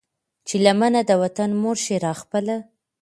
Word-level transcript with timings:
چې 0.47 0.55
لمنه 0.65 1.01
د 1.09 1.11
وطن 1.21 1.49
مور 1.61 1.77
شي 1.85 1.95
را 2.05 2.13
خپله 2.21 2.55